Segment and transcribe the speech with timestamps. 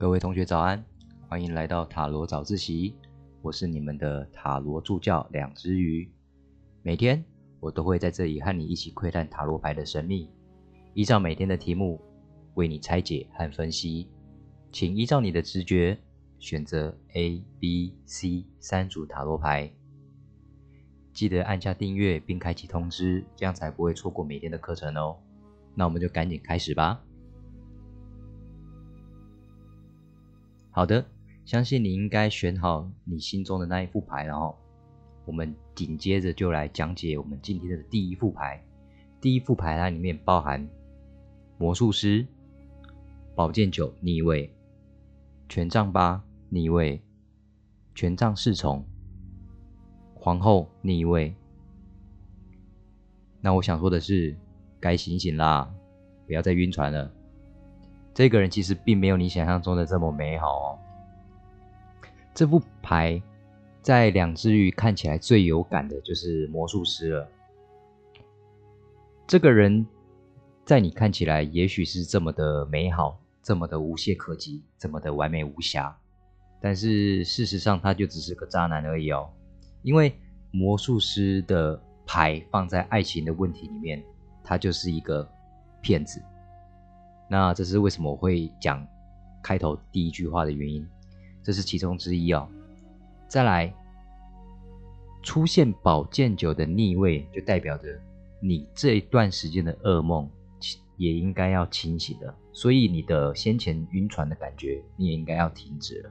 [0.00, 0.84] 各位同学早安，
[1.28, 2.94] 欢迎来到塔罗早自习。
[3.42, 6.08] 我是你们的塔罗助教两只鱼。
[6.82, 7.24] 每天
[7.58, 10.30] 我都会在这里和你一起窥探塔罗牌的神秘，
[10.94, 12.00] 依照每天的题目
[12.54, 14.08] 为你拆解和分析。
[14.70, 15.98] 请依照你的直觉
[16.38, 19.68] 选择 A、B、C 三组塔罗牌。
[21.12, 25.18] 记得按下订阅并开启通知，这样才不会错过每天的课程哦。
[25.74, 27.02] 那我们就赶紧开始吧。
[30.70, 31.04] 好的，
[31.44, 34.56] 相信你应该选好你心中的那一副牌，然后
[35.24, 38.62] 我们紧接着就来讲解我们今天的第一副牌。
[39.20, 40.68] 第一副牌它里面包含
[41.56, 42.24] 魔术师、
[43.34, 44.54] 宝剑九逆位、
[45.48, 47.02] 权杖八逆位、
[47.94, 48.86] 权杖侍从、
[50.14, 51.34] 皇后逆位。
[53.40, 54.36] 那我想说的是，
[54.78, 55.68] 该醒醒啦，
[56.26, 57.12] 不要再晕船了。
[58.18, 60.78] 这个人其实并没有你想象中的这么美好哦。
[62.34, 63.22] 这副牌
[63.80, 67.28] 在两只鱼看起来最有感的就是魔术师了。
[69.24, 69.86] 这个人
[70.64, 75.96] 在你看起来也许是这么的美好，这么的无懈可击，这么的完美无瑕，
[76.60, 79.30] 但是事实上他就只是个渣男而已哦。
[79.82, 80.12] 因为
[80.50, 84.02] 魔术师的牌放在爱情的问题里面，
[84.42, 85.24] 他就是一个
[85.80, 86.20] 骗子。
[87.30, 88.86] 那这是为什么我会讲
[89.42, 90.86] 开头第一句话的原因，
[91.42, 92.48] 这是其中之一哦。
[93.28, 93.74] 再来，
[95.22, 97.86] 出现宝剑九的逆位，就代表着
[98.40, 100.26] 你这一段时间的噩梦
[100.96, 106.10] 也应该要清醒了，所以你的先前晕船的感觉，你也应该要停止了。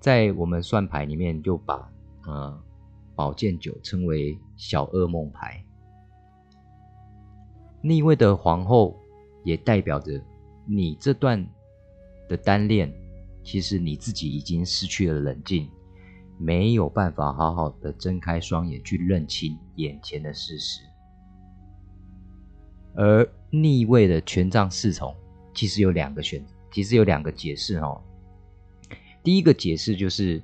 [0.00, 1.90] 在我们算牌里面，就把
[2.26, 2.62] 呃
[3.14, 5.64] 宝剑九称为小噩梦牌，
[7.80, 9.00] 逆位的皇后。
[9.44, 10.20] 也代表着
[10.66, 11.46] 你这段
[12.28, 12.92] 的单恋，
[13.44, 15.70] 其实你自己已经失去了冷静，
[16.38, 20.80] 没有办法好好的睁开双眼去认清眼前的事实。
[22.96, 25.14] 而逆位的权杖侍从，
[25.52, 28.00] 其实有两个选择，其实有两个解释哦。
[29.22, 30.42] 第一个解释就是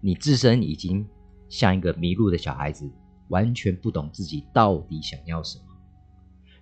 [0.00, 1.06] 你自身已经
[1.48, 2.90] 像一个迷路的小孩子，
[3.28, 5.64] 完全不懂自己到底想要什么。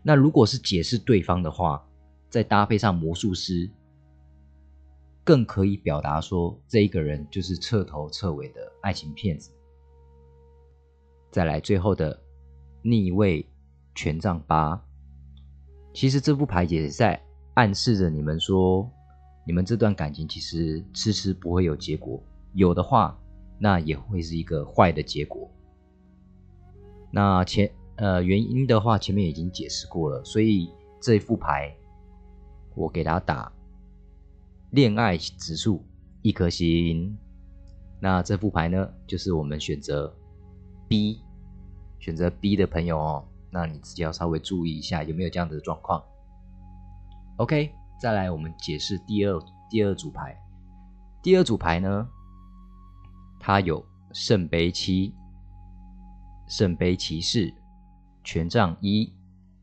[0.02, 1.86] 那如果是解释对方的话，
[2.30, 3.68] 再搭配上魔术师，
[5.22, 9.50] 更可以表达说这一个人就是彻头彻尾的爱情骗子。
[11.30, 12.18] 再来最后的
[12.82, 13.46] 逆位
[13.94, 14.82] 权杖八，
[15.92, 17.22] 其实这副牌也在
[17.54, 18.90] 暗示着你们说，
[19.46, 22.22] 你们这段感情其实迟迟不会有结果，
[22.54, 23.20] 有的话，
[23.58, 25.50] 那也会是一个坏的结果。
[27.10, 27.70] 那前。
[28.00, 30.72] 呃，原因的话，前面已经解释过了，所以
[31.02, 31.76] 这副牌
[32.74, 33.52] 我给他打
[34.70, 35.84] 恋爱指数
[36.22, 37.14] 一颗星。
[38.00, 40.16] 那这副牌呢，就是我们选择
[40.88, 41.20] B，
[41.98, 46.02] 选择 B 的朋友哦，那你自己要稍微注意一下有没有这样的状况。
[47.36, 49.38] OK，再来我们解释第二
[49.68, 50.34] 第二组牌，
[51.22, 52.08] 第二组牌呢，
[53.38, 53.84] 它有
[54.14, 55.14] 圣杯七、
[56.48, 57.52] 圣杯骑士。
[58.22, 59.12] 权杖一，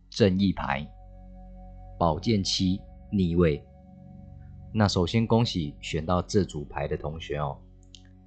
[0.10, 0.86] 正义牌，
[2.00, 2.82] 宝剑七
[3.12, 3.64] 逆位。
[4.74, 7.58] 那首先恭喜选到这组牌的同学哦。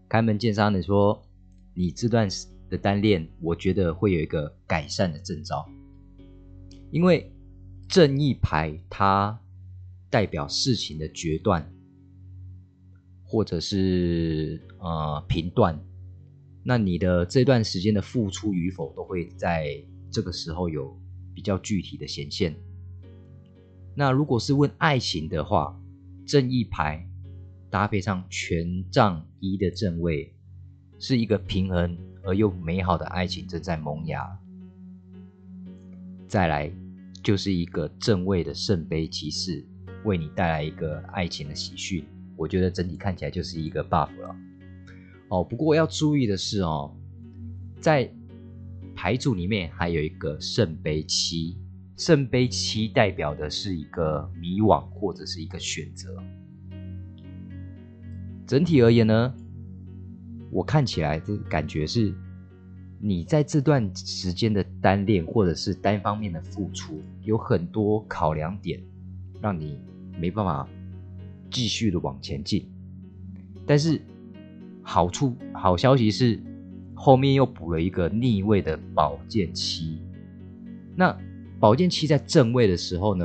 [0.08, 1.20] 开门见山的说，
[1.74, 2.28] 你这段
[2.68, 5.68] 的单恋，我觉得会有一个改善的征兆。
[6.90, 7.32] 因为
[7.88, 9.38] 正义牌它
[10.08, 11.72] 代表事情的决断，
[13.24, 15.78] 或者是呃评断。
[16.62, 19.84] 那你的这段时间的付出与否，都会在。
[20.10, 20.96] 这个时候有
[21.34, 22.54] 比较具体的显现。
[23.94, 25.78] 那如果是问爱情的话，
[26.26, 27.06] 正义牌
[27.68, 30.34] 搭配上权杖一的正位，
[30.98, 34.38] 是一个平衡而又美好的爱情正在萌芽。
[36.28, 36.72] 再来
[37.22, 39.66] 就是一个正位的圣杯骑士，
[40.04, 42.04] 为你带来一个爱情的喜讯。
[42.36, 44.36] 我觉得整体看起来就是一个 buff 了。
[45.28, 46.96] 哦，不过要注意的是哦，
[47.80, 48.10] 在
[49.02, 51.56] 牌组里面还有一个圣杯七，
[51.96, 56.22] 圣杯七代表的是一个迷惘或者是一个选择。
[58.46, 59.34] 整体而言呢，
[60.50, 62.14] 我看起来的感觉是，
[62.98, 68.82] 你在这段时间的单恋或者是单方面的付出，有很多考量点，
[69.40, 69.78] 让你
[70.18, 70.68] 没办法
[71.50, 72.70] 继续的往前进。
[73.64, 73.98] 但是
[74.82, 76.38] 好处好消息是。
[77.02, 80.02] 后面又补了一个逆位的宝剑七，
[80.94, 81.18] 那
[81.58, 83.24] 宝剑七在正位的时候呢，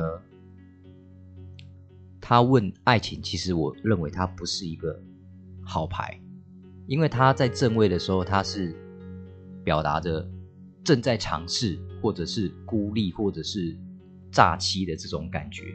[2.18, 4.98] 他问爱情，其实我认为他不是一个
[5.62, 6.18] 好牌，
[6.86, 8.74] 因为他在正位的时候，他是
[9.62, 10.26] 表达着
[10.82, 13.76] 正在尝试，或者是孤立，或者是
[14.32, 15.74] 诈欺的这种感觉。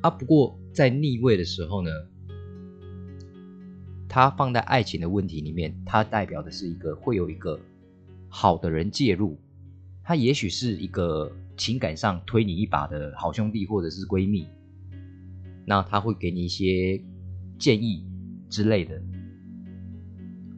[0.00, 1.90] 啊，不过在逆位的时候呢，
[4.16, 7.60] 他放在爱情的问题里面，它代表的是一个会有一个
[8.30, 9.38] 好的人介入，
[10.02, 14.48] 他也许是一个情感上推你一把的好兄弟，或者是闺蜜。
[15.66, 16.98] 那他会给你一些
[17.58, 18.06] 建议
[18.48, 18.98] 之类的，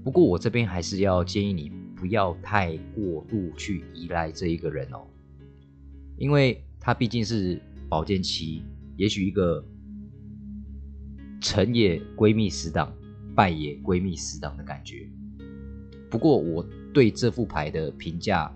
[0.04, 5.04] 不过我这边还是要建议你不要太过度去依赖这一个人哦，
[6.16, 8.62] 因为他毕竟是保健期，
[8.96, 9.64] 也许一个
[11.40, 12.92] 成也闺蜜死党，
[13.38, 15.08] 败也闺蜜死党的感觉。
[16.10, 18.52] 不过我对这副牌的评价，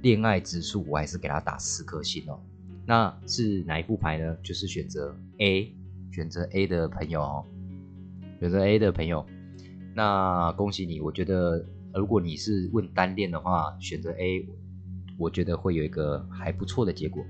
[0.00, 2.40] 恋爱指数我还是给他打四颗星哦。
[2.86, 4.34] 那是哪一副牌呢？
[4.42, 5.74] 就是选择 A，
[6.10, 7.44] 选择 A 的朋友哦，
[8.40, 9.26] 选择 A 的朋友，
[9.94, 11.02] 那恭喜你！
[11.02, 14.48] 我觉得如果你是问单恋的话，选择 A，
[15.18, 17.22] 我觉得会有一个还不错的结果。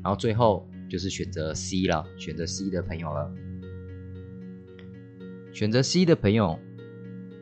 [0.00, 3.34] 然后最后就是选择 C 了，选择 C 的朋友了。
[5.52, 6.58] 选择 C 的朋友，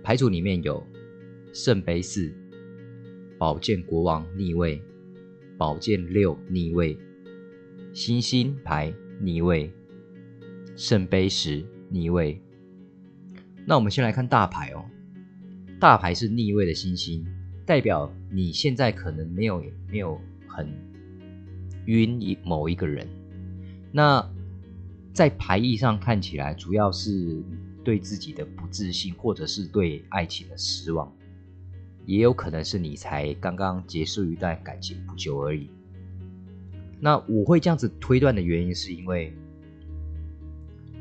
[0.02, 0.84] 牌组里面有
[1.52, 2.34] 圣杯四、
[3.38, 4.82] 宝剑国王逆位、
[5.56, 6.98] 宝剑六逆位。
[7.92, 9.72] 星星牌逆位，
[10.76, 12.40] 圣杯十逆位。
[13.64, 14.84] 那我们先来看大牌哦。
[15.80, 17.24] 大牌是逆位的星星，
[17.64, 20.68] 代表你现在可能没有没有很
[21.86, 23.06] 晕一某一个人。
[23.92, 24.24] 那
[25.12, 27.42] 在牌意上看起来，主要是
[27.82, 31.12] 对自己的不自信，或者是对爱情的失望，
[32.06, 35.70] 也有可能是你才刚刚结束一段感情不久而已。
[37.00, 39.32] 那我会这样子推断的原因，是因为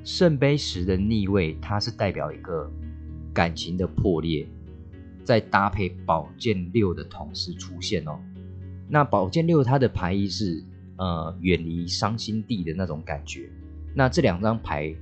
[0.04, 2.72] 圣杯十的逆位，它是代表一个
[3.34, 4.48] 感情的破裂，
[5.25, 8.18] 在搭配宝剑六的同时出现哦。
[8.88, 10.64] 那宝剑六它的牌意是
[10.98, 13.50] 呃远离伤心地的那种感觉，
[13.94, 14.96] 那这两张牌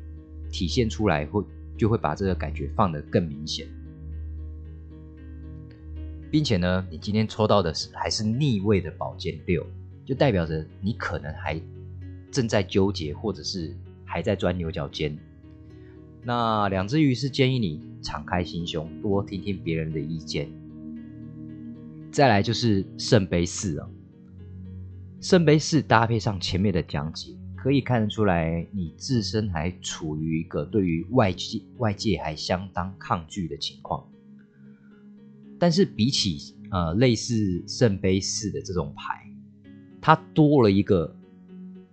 [0.51, 1.43] 体现出来会
[1.77, 3.67] 就会把这个感觉放得更明显，
[6.31, 9.65] 并且呢，你今天抽到的是还是逆位的宝剑六。
[10.05, 11.61] 就代表着你可能还
[12.31, 13.75] 正在纠结，或者是
[14.05, 15.13] 还在钻牛角尖。
[16.23, 20.49] 那两只鱼是建议你敞开心胸，多听听别人的意见。
[22.09, 23.89] 再来就是圣杯四啊，
[25.19, 34.07] 圣杯四搭配上前面的讲解，可以看得出来你自身还处于一个对于外界外界还相当抗拒的情况。
[35.59, 39.23] 但是比起呃类似圣杯四的这种牌。
[39.99, 41.13] 它多了一个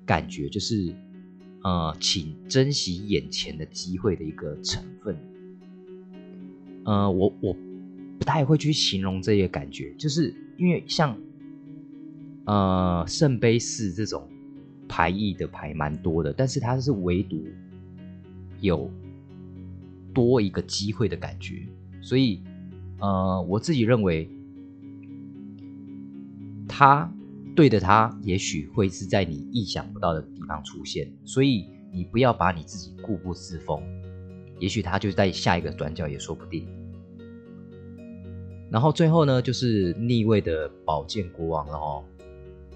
[0.07, 0.95] 感觉，就是
[1.65, 5.19] 呃，请珍惜眼前的机会的一个成分。
[6.85, 7.57] 呃，我我
[8.17, 11.19] 不太会去形容这些感觉，就是因为像
[12.45, 14.29] 呃圣杯四这种
[14.89, 17.45] 牌意的牌蛮多的，但是它是唯独
[18.61, 18.91] 有
[20.13, 21.67] 多一个机会的感觉，
[22.01, 22.43] 所以
[22.99, 24.29] 呃，我自己认为
[26.69, 27.11] 它。
[27.57, 33.81] 对的，他也许会是在你意想不到的地方出现，所以你不要把你自己固步自封，
[34.59, 36.67] 也许他就在下一个转角也说不定。
[38.73, 42.05] 然后最后呢，就是逆位的宝剑国王了哦。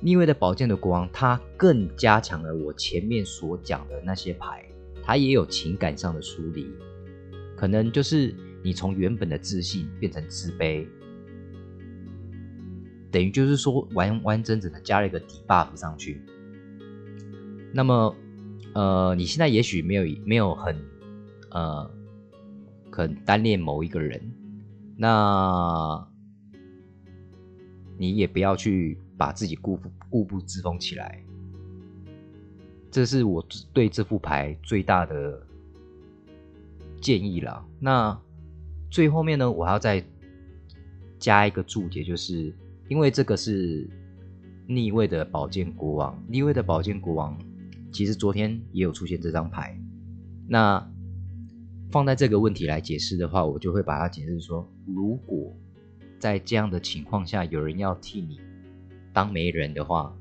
[0.01, 4.65] 逆位的宝剑的国王，他更加强了我前面所讲的那些牌，
[5.03, 6.67] 他也有情感上的疏离，
[7.57, 10.87] 可能就是你从原本的自信变成自卑。
[13.11, 16.21] 等于就是说，完完整整的加了一个底 buff 上去。
[17.73, 18.15] 那么，
[18.75, 20.77] 呃，你现在也许没有没有很，
[21.51, 21.91] 呃，
[22.93, 24.21] 很单恋某一个人，
[24.97, 26.07] 那
[27.97, 31.23] 你也不要去把自己固固步自封起来。
[32.91, 33.45] 这是我
[33.75, 35.43] 对这副牌最大的
[37.03, 37.63] 建议了。
[37.79, 38.19] 那
[38.91, 40.03] 最后面呢，我还要再
[41.19, 42.55] 加一个注解，就是。
[42.89, 43.87] 因为这个是
[44.67, 47.39] 逆位的宝剑国王，逆位的宝剑国王，
[47.93, 49.79] 其实昨天也有出现这张牌。
[50.47, 50.91] 那
[51.91, 55.55] 放在这个问题来解释的话，我就会把它解释说：如果
[56.19, 58.41] 在这样的情况下，有人要替你
[59.13, 60.15] 当媒人的话，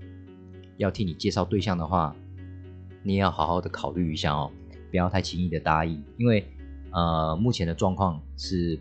[0.77, 2.15] 要替你介绍对象的话，
[3.03, 4.51] 你也要好好的考虑一下哦，
[4.91, 6.45] 不要太轻易的答应，因为
[6.91, 8.79] 呃，目前的状况是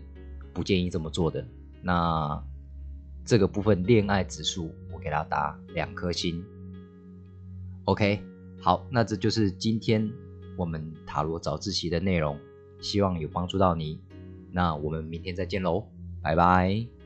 [0.53, 1.45] 不建议这么做的。
[1.81, 2.43] 那。
[3.27, 6.41] 这个部分恋爱指数，我给他打两颗星。
[7.83, 8.23] OK，
[8.61, 10.09] 好，那这就是今天
[10.55, 12.39] 我们塔罗早自习的内容，
[12.79, 13.99] 希望有帮助到你。
[14.49, 15.89] 那我们明天再见喽，
[16.21, 16.96] 拜拜。